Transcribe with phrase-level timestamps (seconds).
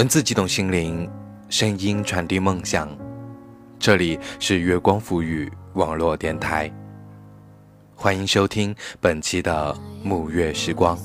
[0.00, 1.06] 文字激动心灵，
[1.50, 2.88] 声音传递梦想。
[3.78, 6.72] 这里是月光赋予网络电台，
[7.94, 10.98] 欢迎收听本期的沐月时光。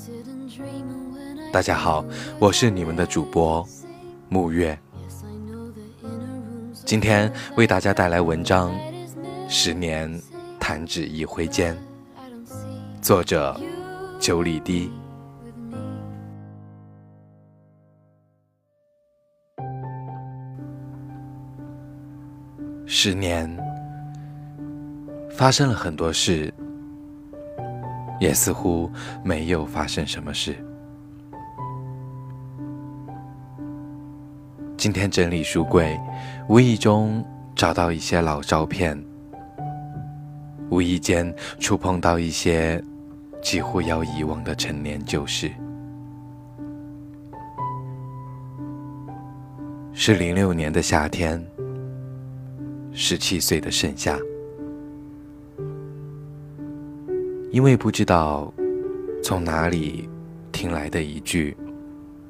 [1.51, 2.05] 大家好，
[2.39, 3.67] 我是你们的主播
[4.31, 4.79] 沐月。
[6.85, 8.71] 今天为大家带来文章
[9.49, 10.09] 《十年
[10.57, 11.75] 弹指一挥间》，
[13.01, 13.59] 作者
[14.21, 14.89] 九里堤。
[22.97, 23.45] 十年，
[25.29, 26.51] 发生了很多事，
[28.21, 28.89] 也似乎
[29.21, 30.55] 没有发生什么事。
[34.77, 35.99] 今天整理书柜，
[36.47, 37.21] 无意中
[37.53, 38.97] 找到一些老照片，
[40.69, 42.81] 无意间触碰到一些
[43.41, 45.51] 几乎要遗忘的陈年旧事。
[49.91, 51.45] 是零六年的夏天。
[52.97, 54.17] 十七岁的盛夏，
[57.51, 58.53] 因为不知道
[59.21, 60.07] 从哪里
[60.53, 61.55] 听来的一句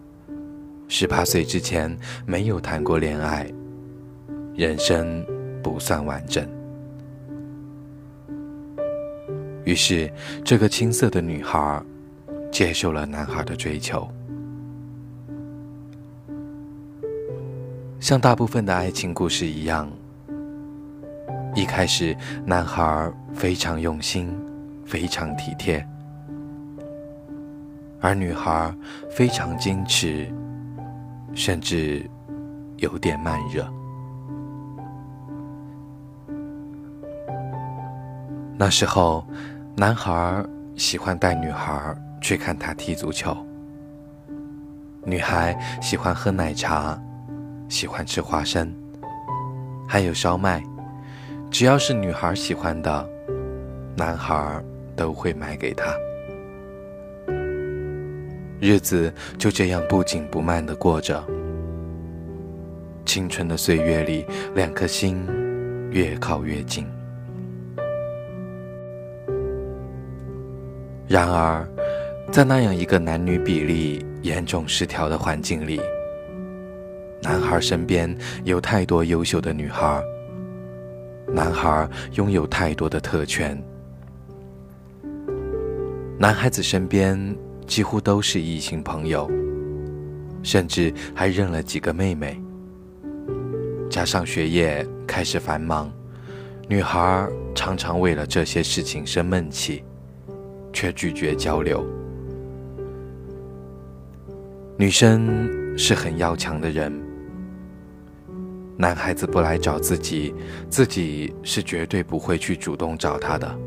[0.89, 3.47] “十八岁之前没有谈过恋爱，
[4.55, 5.23] 人生
[5.61, 6.43] 不算完整”，
[9.65, 10.11] 于是
[10.43, 11.79] 这个青涩的女孩
[12.51, 14.07] 接受了男孩的追求，
[17.99, 19.87] 像大部分的爱情故事一样。
[21.55, 22.13] 一开始，
[22.45, 24.29] 男孩非常用心，
[24.85, 25.87] 非常体贴，
[28.01, 28.75] 而女孩
[29.09, 30.29] 非常矜持，
[31.33, 32.05] 甚至
[32.75, 33.65] 有点慢热。
[38.57, 39.25] 那时候，
[39.77, 40.45] 男孩
[40.75, 43.33] 喜欢带女孩去看他踢足球，
[45.05, 47.01] 女孩喜欢喝奶茶，
[47.69, 48.69] 喜欢吃花生，
[49.87, 50.61] 还有烧麦。
[51.57, 53.09] 只要是女孩喜欢的，
[53.95, 54.61] 男孩
[54.93, 55.95] 都会买给她。
[58.59, 61.25] 日子就这样不紧不慢的过着。
[63.05, 65.25] 青春的岁月里，两颗心
[65.91, 66.85] 越靠越近。
[71.07, 71.65] 然而，
[72.33, 75.79] 在那样一个男女比例严重失调的环境里，
[77.21, 78.13] 男孩身边
[78.43, 80.03] 有太多优秀的女孩。
[81.35, 83.61] 男孩拥有太多的特权，
[86.17, 87.37] 男孩子身边
[87.67, 89.29] 几乎都是异性朋友，
[90.41, 92.41] 甚至还认了几个妹妹。
[93.89, 95.91] 加上学业开始繁忙，
[96.69, 99.83] 女孩常常为了这些事情生闷气，
[100.71, 101.85] 却拒绝交流。
[104.77, 107.04] 女生是很要强的人。
[108.77, 110.35] 男孩子不来找自己，
[110.69, 113.59] 自己是绝对不会去主动找他的。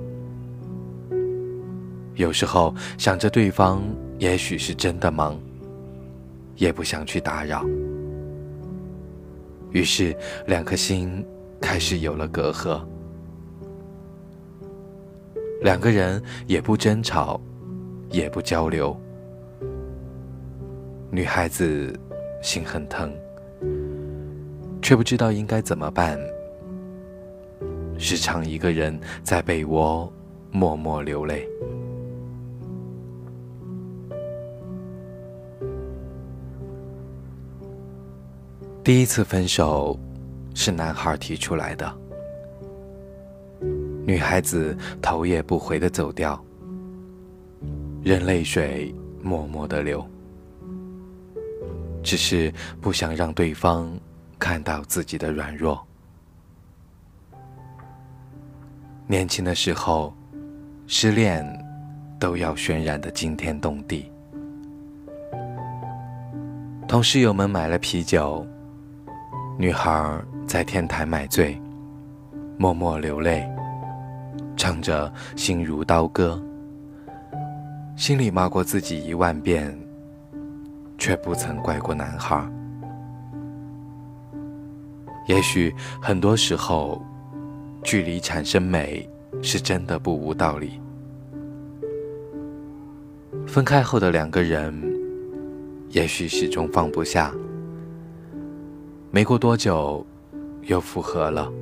[2.14, 3.82] 有时候想着对方
[4.18, 5.41] 也许是真的忙，
[6.56, 7.64] 也不想去打扰，
[9.70, 10.14] 于是
[10.47, 11.24] 两颗心
[11.60, 12.80] 开始有了隔阂。
[15.62, 17.41] 两个人也不争吵，
[18.10, 18.94] 也不交流，
[21.10, 21.98] 女孩子
[22.42, 23.10] 心很疼。
[24.88, 26.19] 却不知道应该怎么办，
[27.99, 30.10] 时常一个人在被窝
[30.50, 31.47] 默默流泪。
[38.82, 39.94] 第一次分手
[40.54, 41.94] 是男孩提出来的，
[44.06, 46.43] 女孩子头也不回的走掉，
[48.03, 50.03] 任泪水默默的流，
[52.03, 52.50] 只是
[52.81, 53.87] 不想让对方。
[54.38, 55.84] 看到自己的软弱。
[59.07, 60.15] 年轻的时候，
[60.86, 61.45] 失恋
[62.21, 64.10] 都要渲染的惊天动地。
[66.86, 68.47] 同室友们买了啤酒，
[69.59, 71.60] 女孩在天台买醉，
[72.57, 73.47] 默默流泪，
[74.57, 75.10] 唱着
[75.41, 76.41] 《心如刀割》，
[77.98, 79.78] 心里骂过自己一万遍，
[80.97, 82.47] 却不曾怪过男孩。
[85.28, 87.03] 也许很多时候，
[87.84, 89.09] 距离产生美
[89.42, 90.80] 是真的不无道理。
[93.47, 94.75] 分开后的两个人，
[95.91, 97.30] 也许始终放不下。
[99.10, 100.04] 没过多久，
[100.63, 101.53] 又复合了。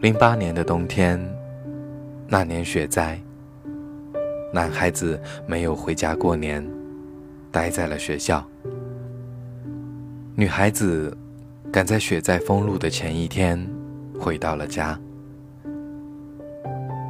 [0.00, 1.18] 零八年的冬天，
[2.28, 3.18] 那年雪灾，
[4.52, 6.66] 男孩子没有回家过年，
[7.50, 8.46] 待在了学校。
[10.36, 11.16] 女孩子
[11.72, 13.58] 赶在雪灾封路的前一天
[14.18, 14.98] 回到了家。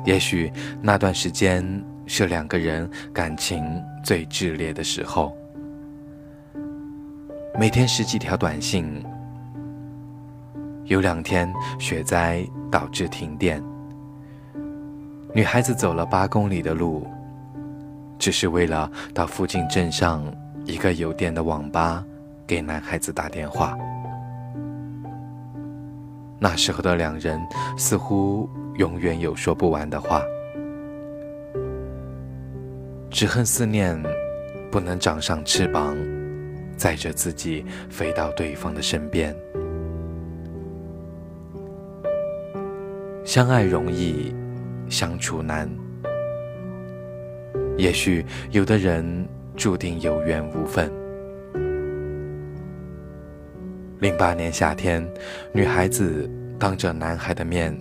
[0.04, 0.50] 也许
[0.80, 1.62] 那段时间
[2.06, 3.62] 是两个人感情
[4.02, 5.36] 最炽烈的时候。
[7.58, 9.04] 每天十几条短信，
[10.84, 13.62] 有两天雪灾导致停电，
[15.34, 17.06] 女孩子走了八公里的路，
[18.18, 20.24] 只是为了到附近镇上
[20.64, 22.02] 一个有电的网吧
[22.50, 23.78] 给男孩子打电话。
[26.36, 27.40] 那时候的两人
[27.78, 30.20] 似乎永远有说不完的话，
[33.08, 33.96] 只恨思念
[34.68, 35.96] 不能长上翅膀。
[36.76, 39.36] 载着自己飞到对方的身边。
[43.22, 44.34] 相爱容易，
[44.88, 45.70] 相处难。
[47.76, 50.99] 也许有的人注定有缘无分。
[54.00, 55.06] 零八年夏天，
[55.52, 57.78] 女孩子当着男孩的面，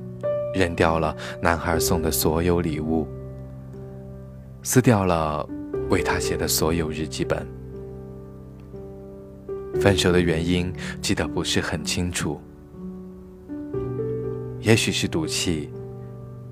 [0.54, 3.08] 扔掉了男孩送的所有礼物，
[4.62, 5.48] 撕掉了
[5.90, 7.48] 为他写的所有日记本。
[9.80, 12.38] 分手的原因记得不是很清楚，
[14.60, 15.70] 也许是赌气，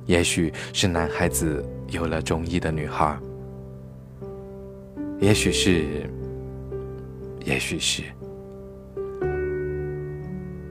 [0.06, 3.20] 也许是男孩子有了中意的女孩，
[5.20, 6.10] 也许是，
[7.44, 8.04] 也许是，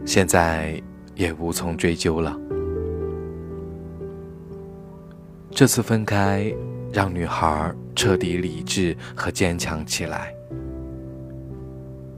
[0.06, 0.80] 现在
[1.16, 2.38] 也无从追究了。
[5.50, 6.54] 这次分开，
[6.92, 10.32] 让女孩彻底理智和坚强起来。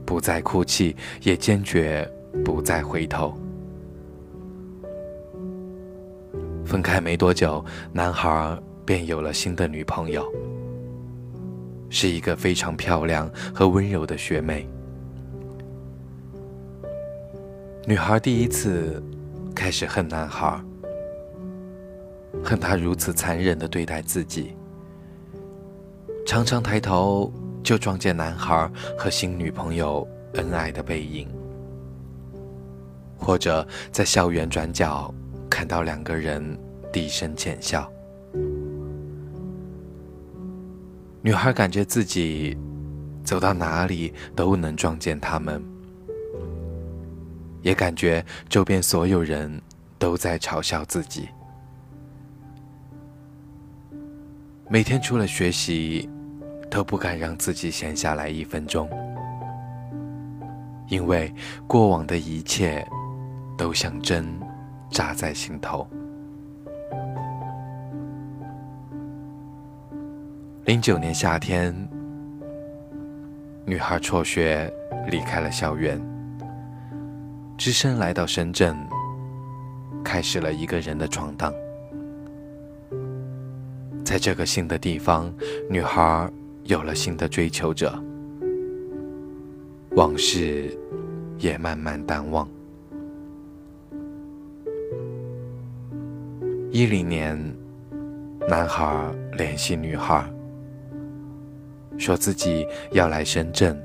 [0.05, 2.09] 不再哭泣，也坚决
[2.45, 3.33] 不再回头。
[6.63, 8.55] 分开没多久，男孩
[8.85, 10.23] 便有了新的女朋友，
[11.89, 14.69] 是一个非常漂亮和温柔的学妹。
[17.89, 19.03] 女孩第一次
[19.55, 20.63] 开始恨男孩，
[22.43, 24.55] 恨他如此残忍的对待自己，
[26.23, 27.33] 常常抬头。
[27.61, 31.27] 就撞见男孩和新女朋友恩爱的背影，
[33.17, 35.13] 或者在校园转角
[35.49, 36.57] 看到两个人
[36.93, 37.91] 低声浅笑。
[41.21, 42.57] 女孩感觉自己
[43.25, 45.61] 走到哪里都能撞见他们，
[47.61, 49.61] 也感觉周边所有人
[49.97, 51.29] 都在嘲笑自己。
[54.69, 56.09] 每天除了学习。
[56.71, 58.87] 都不敢让自己闲下来一分钟，
[60.87, 61.33] 因为
[61.65, 62.87] 过往的一切
[63.57, 64.39] 都像针
[64.91, 65.89] 扎在心头。
[70.65, 71.75] 零九年夏天，
[73.65, 74.71] 女孩辍学
[75.09, 75.99] 离开了校园，
[77.59, 78.73] 只身来到深圳，
[80.01, 81.53] 开始了一个人的闯荡。
[84.05, 85.31] 在这个新的地方，
[85.69, 86.27] 女孩。
[86.65, 87.99] 有了新的追求者，
[89.95, 90.77] 往事
[91.39, 92.47] 也慢慢淡忘。
[96.69, 97.35] 一零年，
[98.47, 100.23] 男孩联系女孩，
[101.97, 103.75] 说自己要来深圳，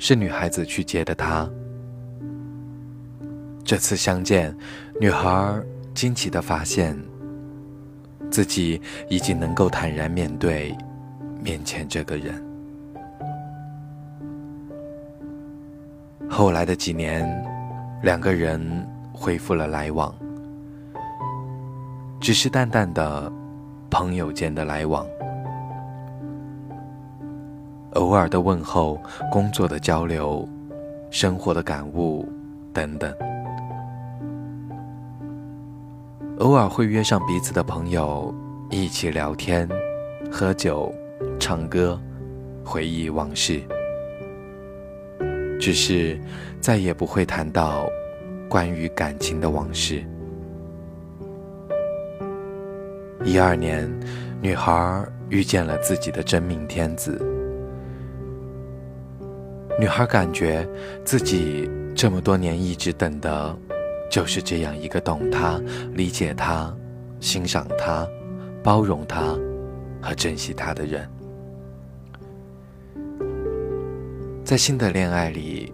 [0.00, 1.48] 是女孩子去接的他。
[3.68, 4.56] 这次相见，
[4.98, 6.98] 女孩惊奇的发现，
[8.30, 10.74] 自己已经能够坦然面对。
[11.42, 12.42] 面前这个人，
[16.30, 17.28] 后来的几年，
[18.02, 18.58] 两个人
[19.12, 20.14] 恢复了来往，
[22.18, 23.30] 只是淡淡的
[23.90, 25.06] 朋友间的来往，
[27.92, 28.98] 偶尔的问候，
[29.30, 30.48] 工作的交流，
[31.10, 32.26] 生活的感悟
[32.72, 33.14] 等等，
[36.38, 38.32] 偶尔会约上彼此的朋友
[38.70, 39.68] 一起聊天、
[40.30, 40.92] 喝酒。
[41.40, 41.98] 唱歌，
[42.64, 43.60] 回忆往事，
[45.58, 46.18] 只是
[46.60, 47.88] 再也不会谈到
[48.48, 50.04] 关于感情的往事。
[53.24, 53.88] 一二年，
[54.42, 57.20] 女孩遇见了自己的真命天子。
[59.78, 60.68] 女孩感觉
[61.04, 63.56] 自己这么多年一直等的，
[64.10, 65.60] 就是这样一个懂她、
[65.92, 66.74] 理解她、
[67.20, 68.08] 欣赏她、
[68.62, 69.36] 包容她
[70.00, 71.08] 和珍惜她的人。
[74.44, 75.72] 在新的恋爱里，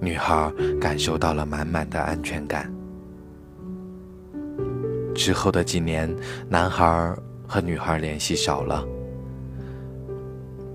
[0.00, 2.72] 女孩感受到了满满的安全感。
[5.14, 6.14] 之后的几年，
[6.48, 8.84] 男孩和女孩联系少了。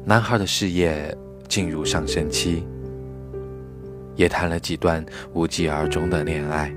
[0.03, 1.15] 男孩的事业
[1.47, 2.65] 进入上升期，
[4.15, 6.73] 也谈了几段无疾而终的恋爱，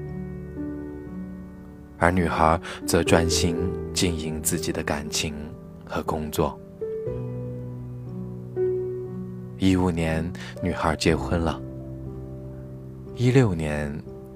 [1.99, 3.57] 而女孩则专心
[3.93, 5.35] 经营自己的感情
[5.85, 6.59] 和工作。
[9.59, 10.31] 一五年，
[10.63, 11.61] 女孩结婚了；
[13.15, 13.91] 一六年，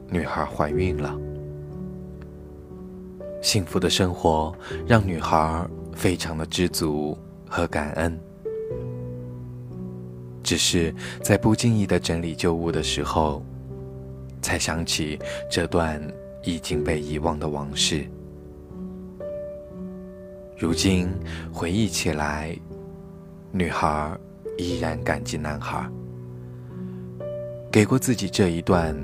[0.09, 1.19] 女孩怀孕了。
[3.41, 4.55] 幸福的生活
[4.87, 7.17] 让女孩非常的知足
[7.49, 8.19] 和感恩。
[10.49, 13.43] 只是在不经意的整理旧物的时候，
[14.41, 15.19] 才想起
[15.51, 16.01] 这段
[16.43, 18.07] 已经被遗忘的往事。
[20.57, 21.07] 如今
[21.53, 22.59] 回忆起来，
[23.53, 24.19] 女孩
[24.57, 25.87] 依然感激男孩，
[27.71, 28.97] 给过自己这一段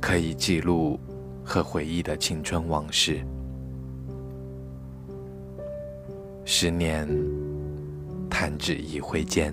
[0.00, 1.00] 可以记录
[1.44, 3.18] 和回忆的青春往事。
[6.44, 7.08] 十年，
[8.30, 9.52] 弹指一挥间。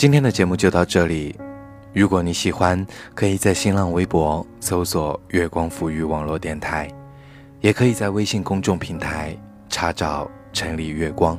[0.00, 1.38] 今天的节目就到这里。
[1.92, 6.90] 如果你喜欢，可以在新浪微博搜索“月光抚育网络电台”，
[7.60, 9.36] 也可以在微信公众平台
[9.68, 11.38] 查找“城里月光”，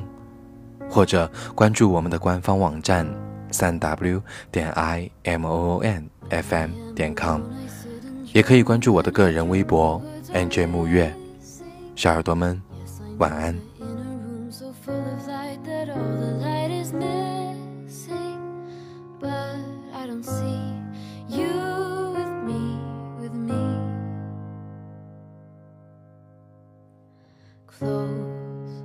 [0.88, 3.04] 或者关注我们的官方网站
[3.50, 7.40] 三 w 点 i m o o n f m 点 com，
[8.32, 10.00] 也可以关注我的个人微博
[10.32, 11.12] n j 木月。
[11.96, 12.62] 小耳朵们，
[13.18, 13.58] 晚安。
[20.12, 22.76] don't see you with me,
[23.18, 23.64] with me.
[27.66, 28.82] Close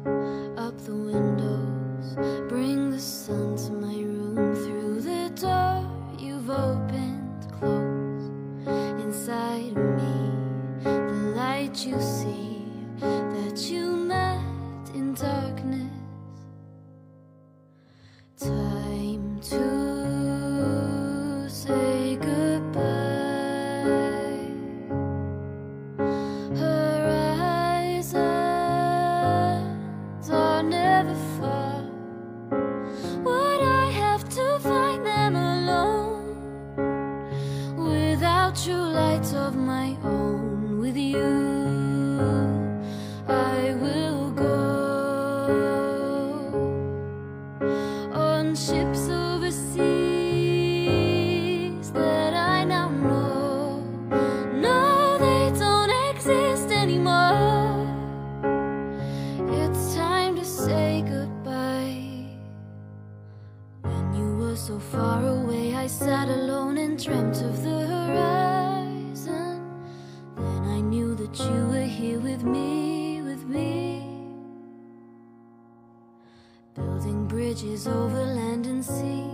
[0.58, 2.16] up the windows,
[2.48, 5.84] bring the sun to my room through the door
[6.18, 7.52] you've opened.
[7.60, 10.32] Close inside me,
[10.84, 12.47] the light you see.
[38.64, 41.22] true lights of my own with you.
[43.28, 44.56] I will go
[48.14, 49.92] on ships overseas
[51.92, 53.84] that I now know.
[54.56, 57.86] No they don't exist anymore.
[59.62, 62.26] It's time to say goodbye.
[63.84, 68.47] When you were so far away I sat alone and dreamt of the horizon
[71.40, 74.04] you were here with me, with me.
[76.74, 79.26] Building bridges over land and sea.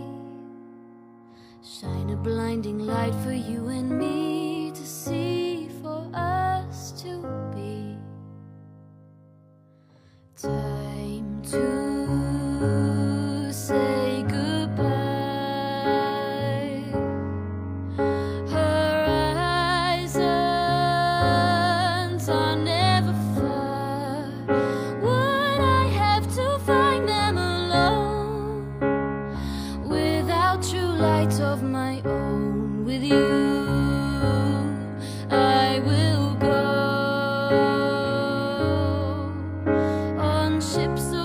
[1.63, 5.52] Shine a blinding light for you and me to see
[40.73, 41.22] ships